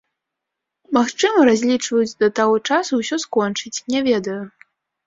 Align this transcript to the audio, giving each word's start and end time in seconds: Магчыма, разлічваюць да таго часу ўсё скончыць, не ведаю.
Магчыма, 0.97 1.45
разлічваюць 1.49 2.17
да 2.25 2.31
таго 2.41 2.55
часу 2.71 2.93
ўсё 3.05 3.15
скончыць, 3.27 3.77
не 3.95 3.99
ведаю. 4.11 4.43